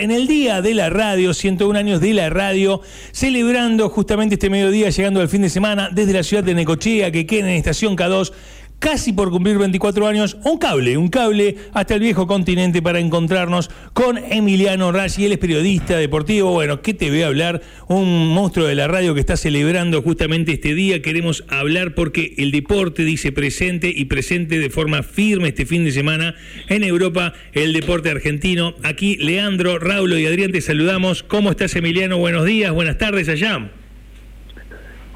[0.00, 4.90] En el día de la radio, 101 años de la radio, celebrando justamente este mediodía,
[4.90, 8.30] llegando al fin de semana desde la ciudad de Necochea, que queda en estación K2,
[8.78, 13.70] casi por cumplir 24 años, un cable, un cable hasta el viejo continente para encontrarnos
[13.92, 17.62] con Emiliano Raggi, él es periodista deportivo, bueno, ¿qué te voy a hablar?
[17.88, 22.50] Un monstruo de la radio que está celebrando justamente este día, queremos hablar porque el
[22.50, 26.34] deporte dice presente y presente de forma firme este fin de semana
[26.68, 28.74] en Europa, el deporte argentino.
[28.82, 31.22] Aquí Leandro, Raulo y Adrián te saludamos.
[31.22, 32.18] ¿Cómo estás Emiliano?
[32.18, 33.70] Buenos días, buenas tardes allá.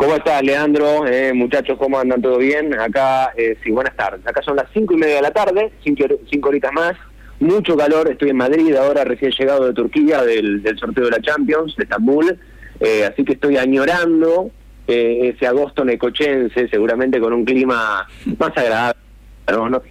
[0.03, 1.07] ¿Cómo estás, Leandro?
[1.07, 2.21] Eh, muchachos, ¿cómo andan?
[2.21, 2.77] ¿Todo bien?
[2.77, 4.27] Acá, eh, sí, buenas tardes.
[4.27, 6.95] Acá son las cinco y media de la tarde, cinco, cinco horitas más.
[7.39, 11.77] Mucho calor, estoy en Madrid ahora, recién llegado de Turquía, del, sorteo de la Champions,
[11.77, 12.37] de Estambul.
[12.81, 14.51] Eh, así que estoy añorando
[14.89, 18.05] ese agosto necochense, seguramente con un clima
[18.41, 18.99] más agradable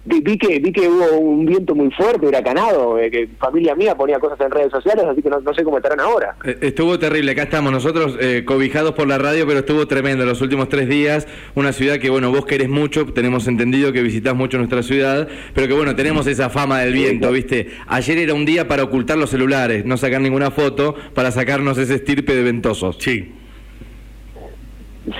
[0.04, 4.18] vi, que, vi que hubo un viento muy fuerte, huracanado, eh, que familia mía ponía
[4.18, 6.36] cosas en redes sociales, así que no, sé cómo estarán ahora.
[6.44, 10.40] Eh, estuvo terrible, acá estamos nosotros eh, cobijados por la radio, pero estuvo tremendo los
[10.40, 11.26] últimos tres días.
[11.54, 15.68] Una ciudad que, bueno, vos querés mucho, tenemos entendido que visitás mucho nuestra ciudad, pero
[15.68, 17.68] que, bueno, tenemos esa fama del viento, ¿viste?
[17.86, 21.94] Ayer era un día para ocultar los celulares, no sacar ninguna foto, para sacarnos ese
[21.94, 22.96] estirpe de ventosos.
[22.98, 23.41] Sí.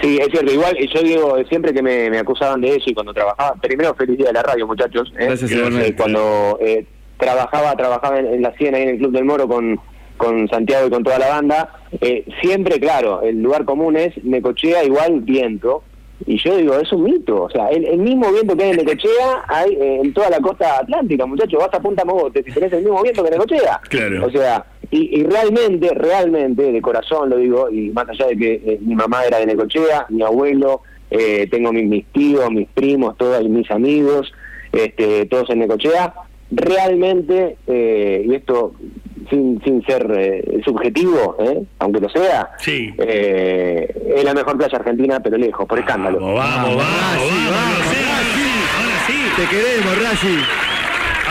[0.01, 0.53] Sí, es cierto.
[0.53, 4.29] Igual yo digo siempre que me, acusaban de eso y cuando trabajaba, primero feliz día
[4.29, 5.13] de la radio, muchachos.
[5.19, 5.27] ¿eh?
[5.27, 6.87] Gracias, eh, Cuando eh,
[7.19, 9.81] trabajaba, trabajaba en, la Siena, ahí en el Club del Moro con,
[10.17, 14.85] con Santiago y con toda la banda, eh, siempre, claro, el lugar común es Necochea
[14.85, 15.83] igual viento.
[16.25, 17.43] Y yo digo, es un mito.
[17.43, 21.27] O sea, el, mismo viento que hay en Necochea hay en toda la costa atlántica,
[21.27, 21.59] muchachos.
[21.59, 23.81] Vas a Punta Mogote si tenés el mismo viento que en Necochea.
[23.89, 24.27] Claro.
[24.27, 24.65] O sea,
[24.95, 29.25] y, realmente, realmente, de corazón lo digo, y más allá de que eh, mi mamá
[29.25, 34.35] era de Necochea, mi abuelo, eh, tengo mis, tíos, mis primos, todos mis amigos,
[34.71, 36.13] este, todos en Necochea,
[36.51, 38.75] realmente, eh, y esto
[39.31, 41.39] sin, sin ser subjetivo,
[41.79, 42.93] aunque lo sea, sí.
[42.99, 46.19] es la mejor playa argentina, pero lejos, por escándalo.
[46.19, 47.87] Vamos, vamos, vamos, vamos,
[49.37, 50.72] Te queremos.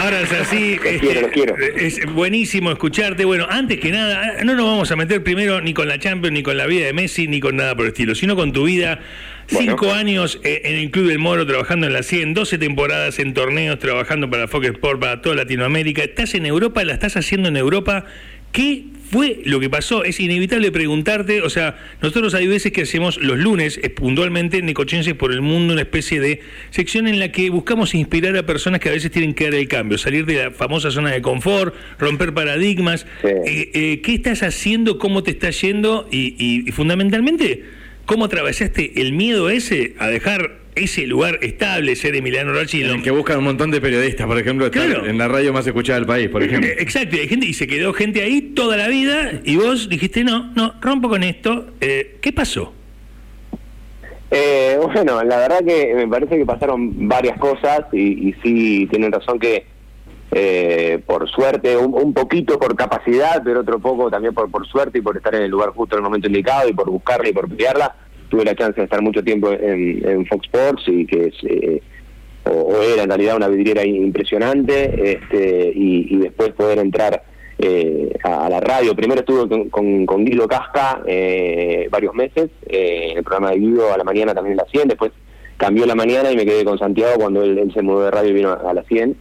[0.01, 0.79] Ahora es así.
[0.83, 3.23] Este, es buenísimo escucharte.
[3.23, 6.41] Bueno, antes que nada, no nos vamos a meter primero ni con la Champions, ni
[6.41, 8.99] con la vida de Messi, ni con nada por el estilo, sino con tu vida.
[9.45, 13.35] Cinco años eh, en el Club del Moro trabajando en la 100, 12 temporadas en
[13.35, 16.01] torneos trabajando para Fox Sport, para toda Latinoamérica.
[16.01, 18.05] Estás en Europa, la estás haciendo en Europa.
[18.51, 20.05] ¿Qué fue lo que pasó?
[20.05, 25.15] Es inevitable preguntarte, o sea, nosotros hay veces que hacemos los lunes, eh, puntualmente, Necochenses
[25.15, 26.39] por el Mundo, una especie de
[26.69, 29.67] sección en la que buscamos inspirar a personas que a veces tienen que dar el
[29.67, 33.05] cambio, salir de la famosa zona de confort, romper paradigmas.
[33.23, 34.97] Eh, eh, ¿Qué estás haciendo?
[34.97, 36.07] ¿Cómo te está yendo?
[36.09, 37.65] y fundamentalmente,
[38.05, 42.83] ¿cómo atravesaste el miedo ese a dejar ese lugar estable, ser Emiliano Raggi.
[42.83, 46.07] En que buscan un montón de periodistas, por ejemplo, en la radio más escuchada del
[46.07, 46.69] país, por ejemplo.
[46.77, 50.51] Exacto, y, gente, y se quedó gente ahí toda la vida y vos dijiste, no,
[50.55, 51.67] no, rompo con esto.
[51.81, 52.73] Eh, ¿Qué pasó?
[54.29, 59.11] Eh, bueno, la verdad que me parece que pasaron varias cosas y, y sí tienen
[59.11, 59.65] razón que
[60.33, 65.01] eh, por suerte, un, poquito por capacidad, pero otro poco también por, por suerte y
[65.01, 67.49] por estar en el lugar justo en el momento indicado y por buscarla y por
[67.49, 67.93] pelearla
[68.31, 71.81] tuve la chance de estar mucho tiempo en, Fox Sports y que es, eh,
[72.45, 77.23] o, era en realidad una vidriera impresionante este, y, después poder entrar
[77.59, 78.95] eh, a, la radio.
[78.95, 83.97] Primero estuve con, con, Guido Casca eh, varios meses en el programa de Guido a
[83.97, 85.11] la mañana también en la 100, después
[85.57, 88.33] cambió la mañana y me quedé con Santiago cuando él, se mudó de radio y
[88.33, 89.15] vino a, la 100.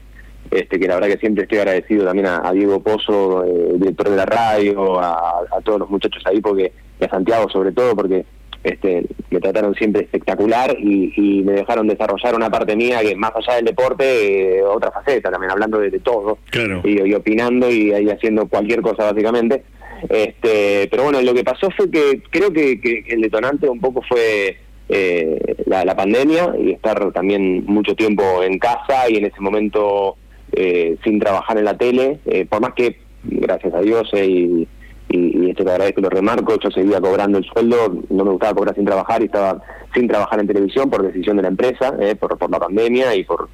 [0.53, 3.44] Este, que la verdad que siempre estoy agradecido también a, Diego Pozo,
[3.75, 7.94] director de la radio, a, todos los muchachos ahí, porque y a Santiago sobre todo,
[7.94, 8.25] porque
[8.62, 13.56] este, me trataron siempre espectacular y, me dejaron desarrollar una parte mía que más allá
[13.56, 16.38] del deporte, eh, otra faceta también, hablando de, todo
[16.84, 19.65] y, opinando y ahí haciendo cualquier cosa básicamente.
[20.09, 24.59] Este, pero bueno, lo que pasó fue que creo que, el detonante un poco fue
[24.88, 30.16] eh, la, pandemia y estar también mucho tiempo en casa y en ese momento
[30.53, 32.19] eh, sin trabajar en la tele,
[32.50, 34.69] por más que, gracias a Dios, y
[35.10, 38.75] y, esto la que lo remarco, yo seguía cobrando el sueldo, no me gustaba cobrar
[38.75, 39.62] sin trabajar y estaba
[39.93, 43.25] sin trabajar en televisión por decisión de la empresa, eh, por, por la pandemia y
[43.25, 43.49] por,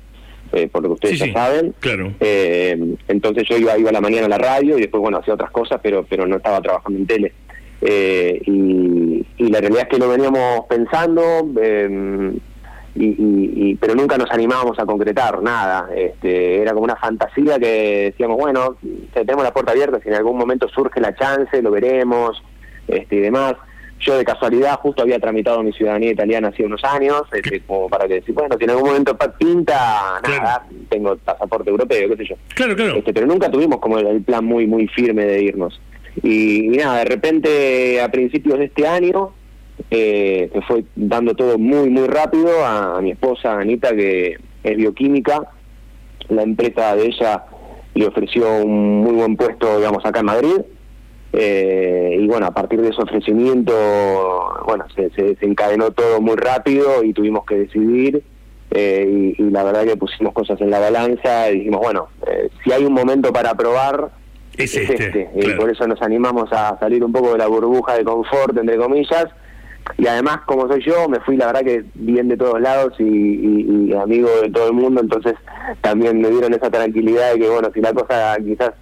[0.53, 1.75] eh, por lo que ustedes ya saben.
[1.81, 2.13] Claro.
[2.21, 5.35] Eh, entonces yo iba, iba a la mañana a la radio y después, bueno, hacía
[5.35, 7.33] otras cosas, pero, pero no estaba trabajando en tele.
[7.81, 11.23] y, y la realidad es que lo veníamos pensando
[12.99, 15.89] y, pero nunca nos animábamos a concretar nada.
[15.95, 18.77] Este, era como una fantasía que decíamos, bueno,
[19.13, 22.43] tenemos la puerta abierta, si en algún momento surge la chance, lo veremos
[22.89, 23.55] este, y demás.
[23.99, 28.07] yo de casualidad justo había tramitado mi ciudadanía italiana hace unos años, este, como para
[28.07, 32.37] que decir, bueno, si en algún momento pinta, nada, tengo pasaporte europeo, qué sé yo.
[32.55, 32.95] Claro, claro.
[32.97, 35.81] Este, pero nunca tuvimos como el, plan muy, muy firme de irnos.
[36.23, 39.33] Y, nada, de repente a principios de este año
[39.91, 45.51] eh, se fue dando todo muy, muy rápido a, mi esposa Anita, que es bioquímica.
[46.29, 47.45] La empresa de ella
[47.95, 50.61] le ofreció un muy buen puesto, digamos, acá en Madrid.
[51.33, 53.73] Eh, y bueno, a partir de ese ofrecimiento,
[54.67, 58.23] bueno, se, desencadenó todo muy rápido y tuvimos que decidir.
[58.71, 62.73] Eh, y, la verdad que pusimos cosas en la balanza y dijimos, bueno, eh, si
[62.73, 64.11] hay un momento para probar,
[64.57, 64.95] es, este.
[64.95, 65.31] este.
[65.35, 68.77] Y por eso nos animamos a salir un poco de la burbuja de confort, entre
[68.77, 69.27] comillas.
[69.99, 73.93] Y además, como soy yo, me fui, la verdad que bien de todos lados y,
[73.95, 75.35] amigo de todo el mundo, entonces
[75.81, 78.73] también me dieron esa tranquilidad de que, bueno, si la cosa quizás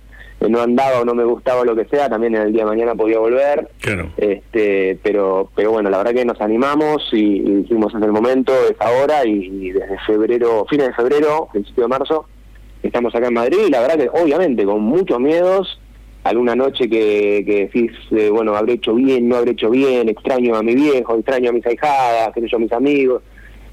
[0.49, 2.71] no andaba o no me gustaba o lo que sea, también en el día de
[2.71, 3.69] mañana podía volver.
[3.81, 4.11] Claro.
[4.17, 8.77] Este, pero, pero bueno, la verdad que nos animamos y, dijimos es el momento, es
[8.81, 12.27] ahora y, desde febrero, fines de febrero, principio de marzo,
[12.83, 15.81] estamos acá en Madrid y la verdad que obviamente con muchos miedos,
[16.25, 20.57] alguna noche que, que decís, eh, bueno, habré hecho bien, no habré hecho bien, extraño
[20.57, 23.23] a mi viejo, extraño a mis ahijadas, qué a mis amigos.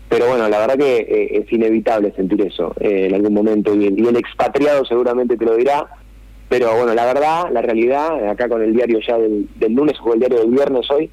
[0.09, 3.85] Pero bueno, la verdad que eh, es inevitable sentir eso eh, en algún momento y
[3.85, 5.87] el expatriado seguramente te lo dirá
[6.49, 10.19] pero bueno, la verdad, la realidad, acá con el diario ya del, lunes o el
[10.19, 11.09] diario del viernes hoy,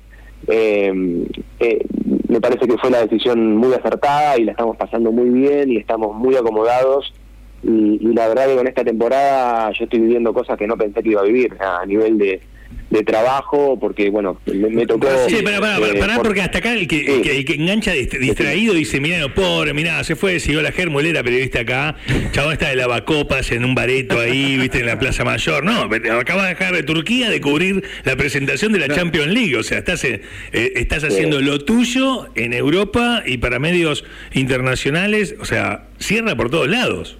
[2.29, 5.77] me parece que fue la decisión muy acertada y la estamos pasando muy bien y
[5.77, 7.15] estamos muy acomodados.
[7.63, 11.03] Y, y la verdad que con esta temporada yo estoy viviendo cosas que no pensé
[11.03, 12.41] que iba a vivir a nivel de,
[12.91, 15.07] de trabajo, porque bueno, me, tocó...
[15.29, 19.35] Sí, para, para, eh, porque hasta acá el que, que, engancha distraído dice, mira, no,
[19.35, 21.97] pobre, mira, se fue, siguió la Germo, él era periodista acá,
[22.33, 25.83] chavo está de lavacopas en un bareto ahí, viste, en la Plaza Mayor, no,
[26.19, 29.79] acaba de dejar de Turquía de cubrir la presentación de la Champions League, o sea,
[29.79, 30.23] estás, eh,
[30.53, 36.69] estás haciendo lo tuyo en Europa y para medios internacionales, o sea, cierra por todos
[36.69, 37.19] lados.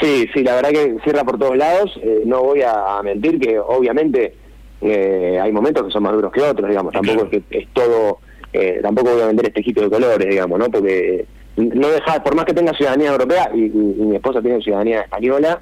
[0.00, 1.98] Sí, sí, la verdad que cierra por todos lados.
[2.02, 4.34] Eh, no voy a, mentir que obviamente
[4.80, 6.92] eh, hay momentos que son más duros que otros, digamos.
[6.92, 8.18] Tampoco es que es todo,
[8.52, 10.66] eh, tampoco voy a vender este de colores, digamos, ¿no?
[10.66, 15.60] Porque no deja, por más que tenga ciudadanía europea y, mi esposa tiene ciudadanía española,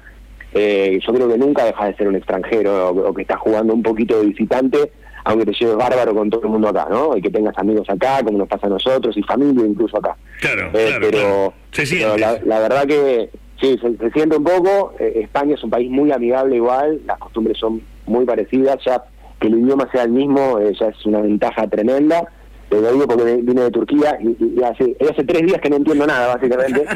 [0.53, 4.19] yo creo que nunca deja de ser un extranjero o, que está jugando un poquito
[4.19, 4.91] de visitante,
[5.23, 7.17] aunque te lleves bárbaro con todo el mundo acá, ¿no?
[7.17, 10.15] Y que tengas amigos acá, como nos pasa a nosotros, y familia incluso acá.
[10.39, 14.93] Claro, claro pero, pero la verdad que Sí, se, siente un poco.
[14.99, 19.03] Eh, España es un país muy amigable igual, las costumbres son muy parecidas, ya
[19.39, 22.27] que el idioma sea el mismo eh, ya es una ventaja tremenda.
[22.69, 26.05] Te lo digo porque vine de Turquía y, hace, hace tres días que no entiendo
[26.05, 26.85] nada, básicamente.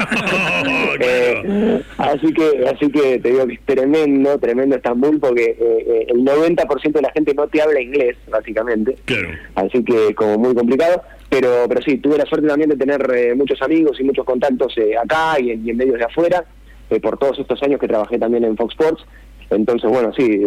[1.04, 6.92] Eh, así que así que te digo que es tremendo, tremendo Estambul, porque el 90%
[6.92, 8.96] de la gente no te habla inglés, básicamente.
[9.06, 9.28] Claro.
[9.56, 11.02] Así que como muy complicado.
[11.32, 14.76] Pero, pero sí, tuve la suerte también de tener eh, muchos amigos y muchos contactos
[14.76, 16.44] eh, acá y en, medios de afuera,
[16.90, 19.02] eh, por todos estos años que trabajé también en Fox Sports.
[19.48, 20.42] Entonces, bueno, sí,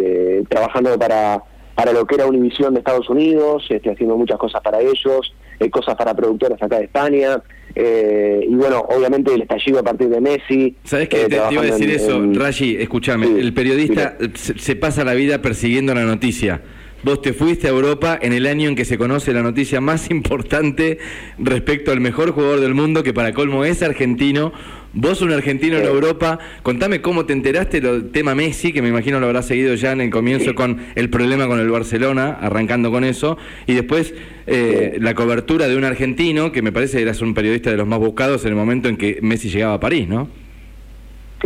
[0.47, 1.41] trabajando para,
[1.73, 5.33] para lo que era Univision de Estados Unidos, estoy haciendo muchas cosas para ellos,
[5.71, 7.41] cosas para productores acá de España.
[7.75, 10.75] y bueno, obviamente el estallido a partir de Messi.
[10.83, 11.25] ¿Sabes qué?
[11.25, 16.03] te, iba a decir eso, Rashi, escúchame, el periodista se, pasa la vida persiguiendo la
[16.03, 16.61] noticia.
[17.05, 20.09] Vos te fuiste a Europa en el año en que se conoce la noticia más
[20.09, 20.97] importante
[21.37, 24.51] respecto al mejor jugador del mundo, que para colmo es argentino.
[24.91, 29.19] Vos un argentino en Europa, contame cómo te enteraste del tema Messi, que me imagino
[29.19, 33.03] lo habrás seguido ya en el comienzo con el problema con el Barcelona, arrancando con
[33.03, 34.15] eso, y después
[34.47, 37.85] eh, la cobertura de un argentino, que me parece que eras un periodista de los
[37.85, 40.27] más buscados en el momento en que Messi llegaba a París, ¿no?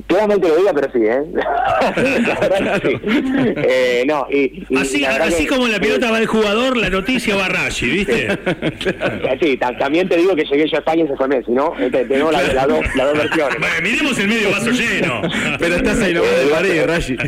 [0.08, 1.24] Claramente lo diga, pero sí, ¿eh?
[3.64, 7.90] eh no, y, así así como la pelota va el jugador, la noticia va Rashi,
[7.90, 8.28] ¿viste?
[9.42, 11.74] sí, también te digo que llegué yo a España y se fue Messi, ¿no?
[11.78, 13.60] Este, tenemos las la dos, dos versiones.
[13.60, 15.22] Bueno, miremos el medio vaso lleno.
[15.60, 17.18] pero estás ahí nomás de París, Rashi.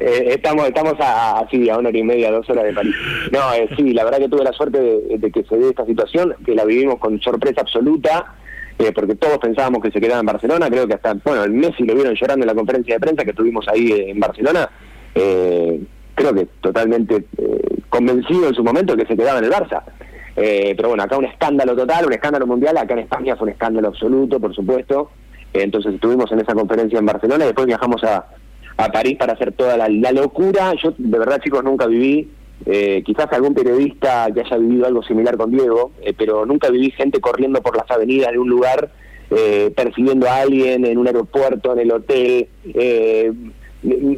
[0.00, 2.94] Eh, estamos estamos a, así, a una hora y media, dos horas de París.
[3.32, 5.84] No, eh, sí, la verdad que tuve la suerte de, de que se dé esta
[5.84, 8.34] situación, que la vivimos con sorpresa absoluta
[8.80, 11.84] eh, porque todos pensábamos que se quedaba en Barcelona, creo que hasta, bueno, el Messi
[11.84, 14.70] lo vieron llorando en la conferencia de prensa que tuvimos ahí en Barcelona,
[15.14, 15.82] eh,
[16.14, 19.82] creo que totalmente eh, convencido en su momento que se quedaba en el Barça.
[20.34, 23.88] pero bueno, acá un escándalo total, un escándalo mundial, acá en España fue un escándalo
[23.88, 25.10] absoluto, por supuesto.
[25.52, 28.28] entonces estuvimos en esa conferencia en Barcelona y después viajamos a,
[28.94, 30.72] París para hacer toda la, la locura.
[30.82, 32.30] Yo de verdad chicos nunca viví
[32.66, 36.90] eh, quizás algún periodista que haya vivido algo similar con Diego, eh, pero nunca viví
[36.90, 38.90] gente corriendo por las avenidas de un lugar,
[39.30, 42.48] eh, persiguiendo a alguien en un aeropuerto, en el hotel,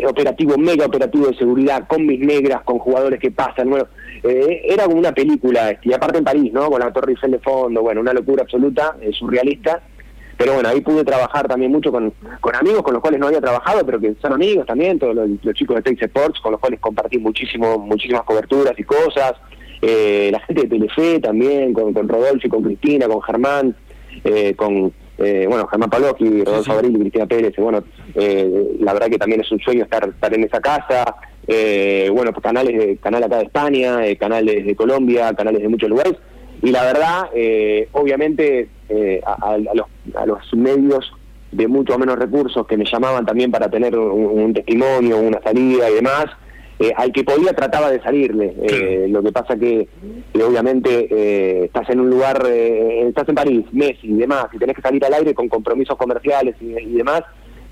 [0.09, 3.87] operativo, mega operativo de seguridad, con mis negras, con jugadores que pasan, bueno,
[4.25, 6.71] eh, era como una película, y aparte en París, ¿no?
[6.71, 9.83] Con la Torre Eiffel de fondo, bueno, una locura absoluta, eh, surrealista,
[10.37, 13.41] pero bueno, ahí pude trabajar también mucho con, con amigos con los cuales no había
[13.41, 16.81] trabajado, pero que son amigos también, todos los, chicos de Tex Sports, con los cuales
[16.81, 19.35] compartí muchísimo, muchísimas coberturas y cosas,
[19.81, 23.77] eh, la gente de Telefe también, con, con Rodolfo y con Cristina, con Germán,
[24.57, 27.85] con eh, bueno, Germán Paloski, Rodolfo Abril y Cristina Pérez, bueno,
[28.15, 32.33] eh, la verdad que también es un sueño estar, estar en esa casa, eh, bueno,
[32.33, 36.15] pues canales de, canal acá de España, canales de Colombia, canales de muchos lugares,
[36.63, 37.31] y la verdad,
[37.93, 38.69] obviamente,
[39.25, 41.13] a, los, a los medios
[41.51, 45.95] de mucho menos recursos que me llamaban también para tener un testimonio, una salida y
[45.95, 46.27] demás,
[46.83, 48.55] eh, al que podía trataba de salirle.
[48.63, 49.87] Eh, lo que pasa que,
[50.35, 54.83] obviamente eh, estás en un lugar, estás en París, Messi y demás, y tenés que
[54.83, 57.23] salir al aire con compromisos comerciales y, demás,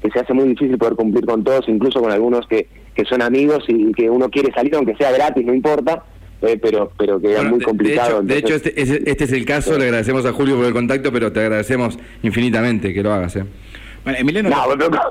[0.00, 3.20] que se hace muy difícil poder cumplir con todos, incluso con algunos que, que son
[3.20, 6.04] amigos y, que uno quiere salir, aunque sea gratis, no importa.
[6.40, 8.23] Pero pero que es muy complicado.
[8.23, 11.32] De hecho, este, este, es el caso, le agradecemos a Julio por el contacto, pero
[11.32, 13.37] te agradecemos infinitamente que lo hagas.
[13.37, 13.44] ¿eh?
[14.04, 14.49] Bueno, Emiliano.
[14.49, 14.56] No,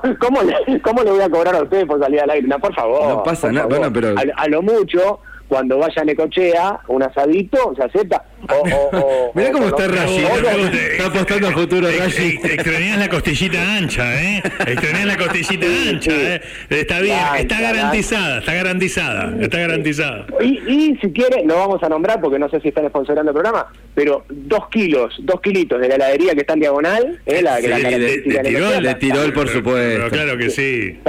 [0.02, 2.48] pero ¿cómo le, ¿cómo le voy a cobrar a ustedes por salir al aire?
[2.48, 3.08] No, por favor.
[3.08, 4.14] No pasa nada, bueno, pero.
[4.36, 5.20] a, lo mucho,
[5.50, 8.24] cuando vaya a Necochea, un asadito, se acepta.
[8.48, 12.38] O, Mirá cómo está Rashi, está apostando a futuro Rashi.
[12.40, 14.42] Extrañas la costillita ancha, ¿eh?
[14.64, 16.40] Extrañas la costillita ancha, ¿eh?
[16.70, 20.26] Está bien, está garantizada, está garantizada, está garantizada.
[20.40, 23.34] Y, y si quiere, lo vamos a nombrar porque no sé si están sponsorando el
[23.34, 27.42] programa, pero dos kilos, dos kilitos de la heladería que está en diagonal, ¿eh?
[27.42, 30.10] La, sí, la de Tirol, por supuesto.
[30.10, 31.00] claro que sí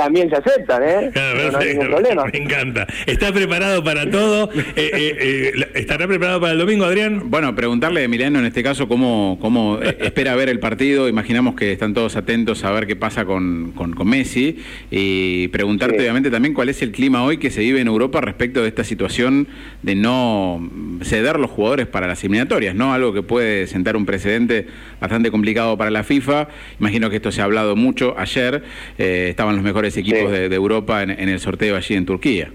[0.00, 1.10] también se aceptan, ¿eh?
[1.52, 2.24] no, hay ningún problema.
[2.32, 2.86] Me encanta.
[3.04, 4.50] ¿Está preparado para todo?
[4.76, 7.28] Eh, eh, eh, ¿Estará preparado para el domingo, Adrián?
[7.28, 11.08] Bueno, preguntarle a Emiliano en este caso cómo, cómo espera ver el partido.
[11.08, 14.58] Imaginamos que están todos atentos a ver qué pasa con, con, Messi.
[14.90, 18.62] Y preguntarte, obviamente, también cuál es el clima hoy que se vive en Europa respecto
[18.62, 19.48] de esta situación
[19.82, 20.70] de no
[21.02, 22.94] ceder los jugadores para las eliminatorias, ¿no?
[22.94, 24.66] Algo que puede sentar un precedente
[25.00, 26.48] bastante complicado para la FIFA.
[26.78, 28.62] Imagino que esto se ha hablado mucho ayer.
[28.96, 32.50] estaban los mejores equipos de, Europa en, el sorteo allí en Turquía.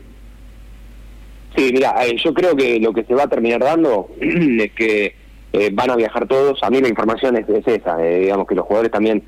[1.55, 5.15] Sí, mira, eh, yo creo que lo que se va a terminar dando es que
[5.53, 6.61] eh, van a viajar todos.
[6.63, 9.23] A mí la información es, esa, eh, digamos que los jugadores también,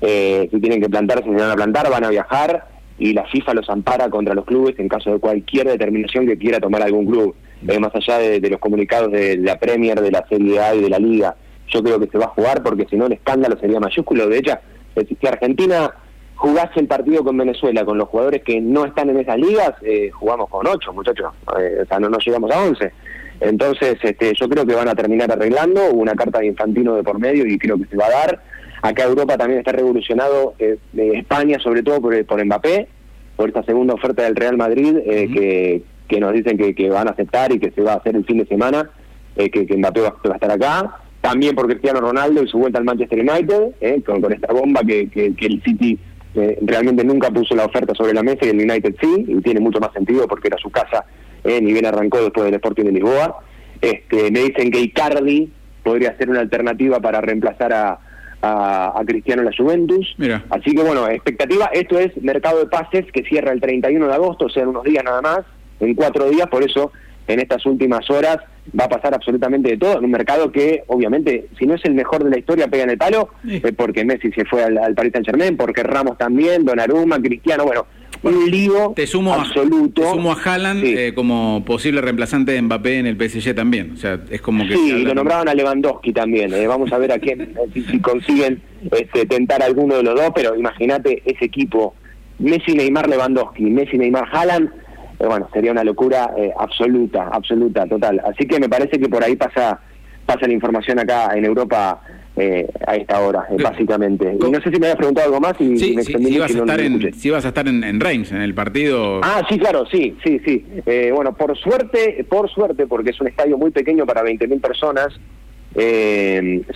[0.00, 3.70] si tienen que plantarse, si van a plantar, van a viajar y la FIFA los
[3.70, 7.94] ampara contra los clubes en caso de cualquier determinación que quiera tomar algún club, más
[7.94, 11.36] allá de, los comunicados de la Premier, de la Serie A y de la Liga.
[11.68, 14.28] Yo creo que se va a jugar porque si no el escándalo sería mayúsculo.
[14.28, 14.54] De hecho,
[14.96, 15.92] si Argentina
[16.38, 20.10] jugase el partido con Venezuela con los jugadores que no están en esas ligas, eh,
[20.12, 21.32] jugamos con ocho, muchachos.
[21.58, 22.92] Eh, o sea, no, nos llegamos a once.
[23.40, 27.18] Entonces, este, yo creo que van a terminar arreglando una carta de Infantino de por
[27.18, 28.42] medio y creo que se va a dar.
[28.82, 32.86] Acá Europa también está revolucionado, eh, España sobre todo por, por Mbappé,
[33.34, 37.50] por esta segunda oferta del Real Madrid que, que nos dicen que, van a aceptar
[37.52, 38.90] y que se va a hacer el fin de semana,
[39.34, 40.98] que, Mbappé va, a estar acá.
[41.20, 45.08] También por Cristiano Ronaldo y su vuelta al Manchester United, con, con, esta bomba que,
[45.08, 45.98] que el City
[46.34, 49.80] realmente nunca puso la oferta sobre la mesa y el United sí, y tiene mucho
[49.80, 51.04] más sentido porque era su casa,
[51.44, 53.40] eh, ni bien arrancó después del Sporting de Lisboa.
[53.80, 57.98] Este, me dicen que Icardi podría ser una alternativa para reemplazar a,
[58.42, 60.16] a, Cristiano en la Juventus.
[60.50, 64.46] Así que bueno, expectativa, esto es mercado de pases que cierra el 31 de agosto,
[64.46, 65.40] o sea, en unos días nada más,
[65.80, 66.92] en cuatro días, por eso
[67.26, 68.38] en estas últimas horas
[68.78, 71.94] va a pasar absolutamente de todo en un mercado que obviamente si no es el
[71.94, 73.30] mejor de la historia pega en el palo
[73.76, 77.86] porque Messi se fue al, Paris Saint Germain porque Ramos también Donnarumma Cristiano bueno
[78.22, 80.02] un lío te sumo absoluto.
[80.02, 83.92] A, te sumo a Haaland eh, como posible reemplazante de Mbappé en el PSG también.
[83.92, 84.74] O sea, es como que.
[84.74, 86.52] Sí, lo nombraban a Lewandowski también.
[86.52, 86.66] Eh.
[86.66, 87.40] Vamos a ver a quién,
[87.74, 88.60] eh, si, consiguen
[88.90, 91.94] este, tentar alguno de los dos, pero imagínate ese equipo:
[92.38, 94.70] Messi, Neymar, Lewandowski, Messi, Neymar, Haaland
[95.18, 98.20] eh, bueno, sería una locura eh, absoluta, absoluta, total.
[98.24, 99.80] Así que me parece que por ahí pasa
[100.24, 102.02] pasa la información acá en Europa
[102.36, 104.36] eh, a esta hora, básicamente.
[104.38, 106.80] Y no sé si me habías preguntado algo más y sí, si, ibas a estar
[106.80, 109.22] en, si vas a estar en, Reims, en el partido.
[109.22, 110.66] Ah, sí, claro, sí, sí, sí.
[111.14, 115.18] bueno, por suerte, por suerte, porque es un estadio muy pequeño para 20.000 personas,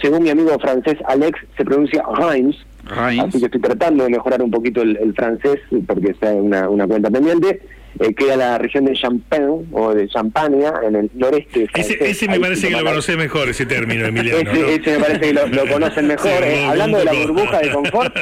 [0.00, 2.56] según mi amigo francés Alex, se pronuncia Reims.
[2.87, 7.11] Así que estoy tratando de mejorar un poquito el, francés, porque es una, una cuenta
[7.11, 7.61] pendiente
[8.00, 11.68] eh, queda la región de Champagne o de Champaña, en el noreste.
[11.75, 14.50] Ese, ese me parece que lo conoce mejor, ese término, Emiliano.
[14.50, 16.30] ese, ese, me parece que lo, conocen mejor.
[16.42, 18.16] Eh, hablando de la burbuja de confort.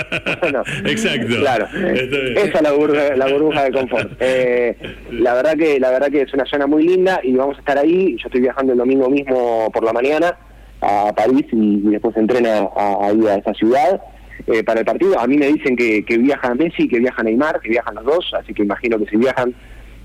[0.86, 1.36] Exacto.
[1.38, 4.10] Claro, esa es la burbuja, la burbuja de confort.
[4.22, 4.76] Eh,
[5.10, 7.78] la verdad que la verdad que es una zona muy linda y vamos a estar
[7.78, 8.16] ahí.
[8.18, 10.36] Yo estoy viajando el domingo mismo por la mañana
[10.80, 14.00] a París y, después entreno a, a, a esa ciudad.
[14.46, 15.18] Eh, para el partido.
[15.18, 18.32] A mí me dicen que, que viaja Messi, que viaja Neymar, que viajan los dos,
[18.38, 19.54] así que imagino que si viajan,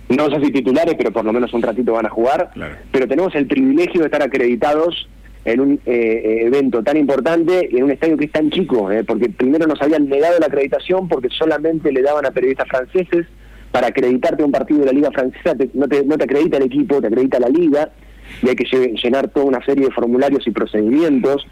[0.09, 2.51] no sé si titulares, pero por lo menos un ratito van a jugar.
[2.91, 5.07] Pero tenemos el privilegio de estar acreditados
[5.45, 8.91] en un eh, eh, evento tan importante y en un estadio que es tan chico,
[8.91, 13.27] eh, porque primero nos habían negado la acreditación porque solamente le daban a periodistas franceses
[13.71, 16.99] para acreditarte un partido de la liga francesa, no, te, no te acredita el equipo,
[16.99, 17.91] te acredita la liga
[18.41, 18.65] y hay que
[19.03, 21.47] llenar toda una serie de formularios y procedimientos.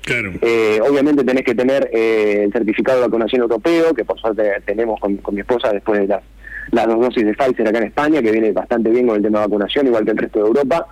[0.88, 5.42] obviamente tenés que tener el certificado de vacunación europeo, que por suerte tenemos con, mi
[5.42, 6.24] esposa después de las,
[6.72, 9.40] las dos dosis de Pfizer acá en España, que viene bastante bien con el tema
[9.40, 10.88] de vacunación, igual que el resto de Europa.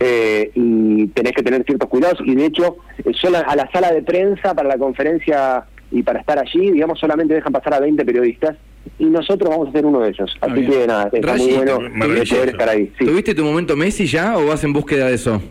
[0.00, 2.20] Eh, y tenés que tener ciertos cuidados.
[2.24, 6.20] Y de hecho eh, solo a la sala de prensa para la conferencia y para
[6.20, 8.56] estar allí, digamos, solamente dejan pasar a 20 periodistas
[8.98, 10.36] y nosotros vamos a ser uno de ellos.
[10.40, 12.92] Ah, Así que nada, está muy bueno poder estar ahí.
[12.98, 15.42] ¿Tuviste tu momento Messi ya o vas en búsqueda de eso?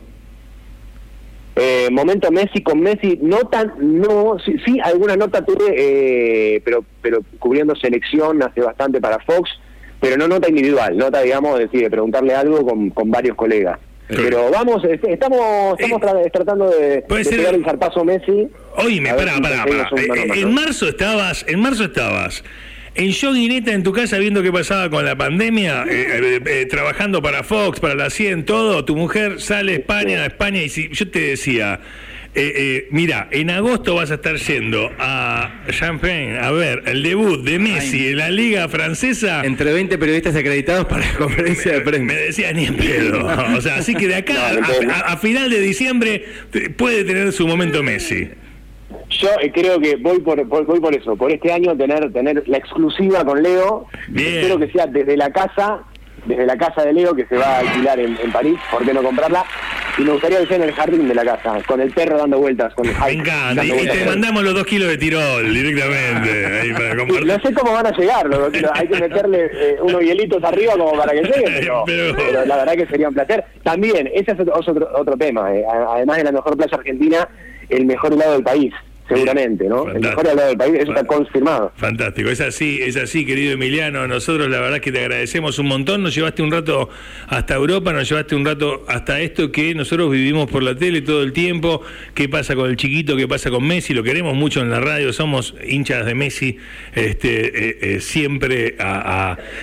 [1.56, 6.86] Eh, momento Messi con Messi, no tan, no, sí, sí alguna nota tuve, eh, pero,
[7.02, 9.50] pero cubriendo selección hace bastante para Fox,
[10.00, 13.80] pero no nota individual, nota, digamos, decir, de preguntarle algo con, con varios colegas.
[14.08, 18.48] Pero vamos, este, estamos, estamos eh, tratando de, de el zarpazo Messi.
[18.78, 19.90] Oíme, pará, pará, pará.
[19.98, 22.44] Eh, en marzo estabas, en marzo estabas
[22.98, 27.80] en joguineta en tu casa viendo qué pasaba con la pandemia, eh, trabajando para Fox,
[27.80, 31.20] para la 100, todo, tu mujer sale a España, a España, y si yo te
[31.20, 31.80] decía,
[32.40, 37.44] eh, eh, mira, en agosto vas a estar yendo a Champagne a ver el debut
[37.44, 39.42] de Messi en la Liga Francesa.
[39.44, 42.06] Entre 20 periodistas acreditados para la conferencia de prensa.
[42.06, 43.26] Me decía ni en pedo.
[43.58, 44.52] O sea, así que de acá
[45.06, 46.26] a, final de diciembre
[46.78, 48.30] puede tener su momento Messi.
[49.10, 52.58] Yo eh, creo que voy por, voy por eso, por este año tener tener la
[52.58, 53.88] exclusiva con Leo.
[54.16, 55.80] Espero que sea desde la casa,
[56.28, 58.94] desde la casa de Leo que se va a alquilar en, en París, ¿por qué
[58.94, 59.44] no comprarla?
[59.98, 62.40] Y me gustaría que sea en el jardín de la casa, con el perro dando
[62.40, 62.74] vueltas.
[62.76, 66.46] Con el me encanta, y, te mandamos los dos kilos de tirol directamente.
[66.62, 67.26] ahí para compartir.
[67.26, 70.44] no sé cómo van a llegar los dos kilos, hay que meterle eh, unos hielitos
[70.44, 73.44] arriba como para que lleguen, pero, la verdad que sería un placer.
[73.64, 77.28] También, ese es otro, otro, tema, eh, además de la mejor playa argentina,
[77.70, 78.74] el mejor helado del país
[79.08, 79.90] seguramente, ¿no?
[79.90, 81.72] El mejor helado del país, eso está confirmado.
[81.76, 84.08] Fantástico, es así, es así, querido Emiliano.
[84.08, 86.04] Nosotros la verdad que te agradecemos un montón.
[86.04, 86.90] Nos llevaste un rato
[87.28, 91.24] hasta Europa, nos llevaste un rato hasta esto que nosotros vivimos por la tele todo
[91.24, 91.82] el tiempo.
[92.14, 93.16] ¿Qué pasa con el chiquito?
[93.16, 93.94] ¿Qué pasa con Messi?
[93.94, 96.58] Lo queremos mucho en la radio, somos hinchas de Messi
[96.96, 98.76] este, eh, eh, siempre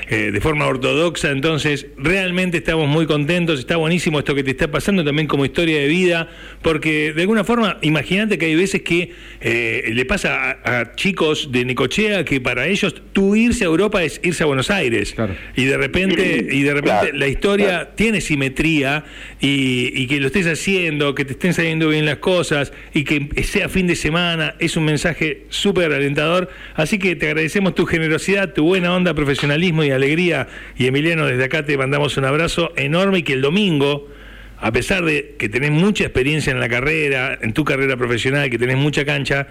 [0.09, 1.31] eh, de forma ortodoxa.
[1.31, 3.59] Entonces, realmente estamos muy contentos.
[3.59, 6.29] Está buenísimo esto que te está pasando también como historia de vida,
[6.63, 11.65] porque de alguna forma, imagínate que hay veces que eh, le pasa a, chicos de
[11.65, 15.15] Nicochea que para ellos tú irse a Europa es irse a Buenos Aires.
[15.57, 19.05] Y de repente, y de repente la historia tiene simetría
[19.41, 23.69] y, que lo estés haciendo, que te estén saliendo bien las cosas y que sea
[23.69, 26.51] fin de semana, es un mensaje súper alentador.
[26.75, 30.49] Así que te agradecemos tu generosidad, tu buena onda, profesionalismo y alegría.
[30.77, 34.09] Y Emiliano, desde acá te mandamos un abrazo enorme y que el domingo
[34.65, 38.57] a pesar de que tenés mucha experiencia en la carrera, en tu carrera profesional, que
[38.57, 39.47] tenés mucha cancha,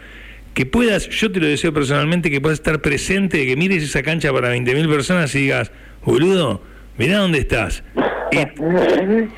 [0.56, 4.34] que puedas, yo te lo deseo personalmente, que puedas estar presente, que mires esa cancha
[4.34, 5.72] para 20.000 personas y digas,
[6.04, 6.64] boludo,
[6.98, 7.84] mirá dónde estás.
[8.32, 8.40] sí,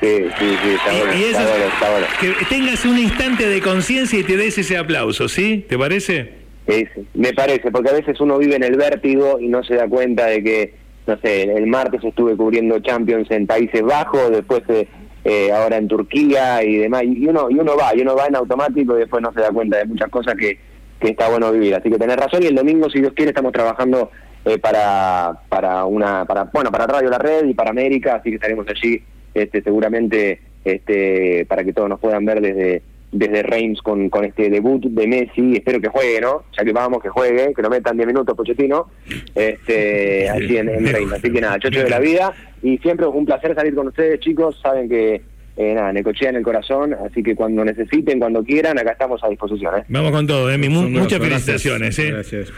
[0.00, 5.66] sí, está, bueno, Que tengas un instante de conciencia y te des ese aplauso, ¿sí?
[5.68, 6.36] ¿Te parece?
[6.66, 9.86] Sí, me parece, porque a veces uno vive en el vértigo y no se da
[9.86, 10.74] cuenta de que,
[11.06, 14.62] no sé, el martes estuve cubriendo Champions en Países Bajos, después...
[14.66, 14.88] se
[15.28, 18.36] eh, ahora en Turquía y demás, y uno, y uno va, y uno va en
[18.36, 20.56] automático y después no se da cuenta de muchas cosas que,
[21.00, 21.74] que está bueno vivir.
[21.74, 24.12] Así que tenés razón y el domingo, si Dios quiere, estamos trabajando
[24.44, 28.36] eh, para, para una, para, bueno, para Radio La Red y para América, así que
[28.36, 29.02] estaremos allí
[29.34, 34.50] este, seguramente este, para que todos nos puedan ver desde desde Reims con, con este
[34.50, 36.44] debut de Messi, espero que juegue, ¿no?
[36.56, 38.88] Ya que vamos, que juegue, que lo metan 10 minutos Pochettino,
[39.34, 41.12] este, así en, en Reims.
[41.12, 44.58] Así que nada, chocho de la vida, y siempre un placer salir con ustedes, chicos,
[44.62, 45.22] saben que
[45.56, 49.28] eh, nada, Necochea en el corazón, así que cuando necesiten, cuando quieran, acá estamos a
[49.28, 49.78] disposición.
[49.78, 49.84] ¿eh?
[49.88, 50.68] Vamos con todo, Emi.
[50.68, 51.98] muchas felicitaciones.
[51.98, 52.10] ¿eh?
[52.10, 52.52] Gracias.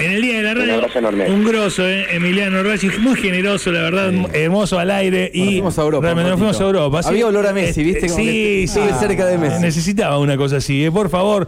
[0.00, 2.06] En el día de la radio, un, grosso, ¿eh?
[2.12, 5.30] Emiliano Racing, muy generoso, la verdad, hermoso al aire.
[5.34, 6.14] y nos fuimos a Europa.
[6.14, 7.00] Nos fuimos a Europa.
[7.04, 8.08] Había olor a Messi, ¿viste?
[8.08, 9.60] sí, sí, cerca de Messi.
[9.60, 10.92] Necesitaba una cosa así, ¿eh?
[10.92, 11.46] por favor.